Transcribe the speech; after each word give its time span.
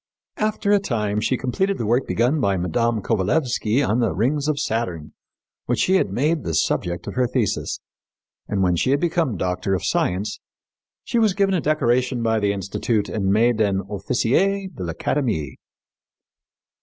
After 0.37 0.71
a 0.71 0.79
time 0.79 1.21
she 1.21 1.37
completed 1.37 1.77
the 1.77 1.85
work 1.85 2.07
begun 2.07 2.39
by 2.41 2.57
Mme. 2.57 3.03
Kovalévsky 3.03 3.87
on 3.87 3.99
the 3.99 4.15
rings 4.15 4.47
of 4.47 4.59
Saturn, 4.59 5.13
which 5.67 5.77
she 5.81 6.03
made 6.03 6.43
the 6.43 6.55
subject 6.55 7.05
of 7.05 7.13
her 7.13 7.27
thesis, 7.27 7.79
and, 8.47 8.63
when 8.63 8.75
she 8.75 8.89
had 8.89 8.99
become 8.99 9.37
Doctor 9.37 9.75
of 9.75 9.85
Science, 9.85 10.39
she 11.03 11.19
was 11.19 11.35
given 11.35 11.53
a 11.53 11.61
decoration 11.61 12.23
by 12.23 12.39
the 12.39 12.51
Institute 12.51 13.09
and 13.09 13.31
made 13.31 13.61
an 13.61 13.81
Officier 13.81 14.69
de 14.75 14.83
l'Académie." 14.83 15.57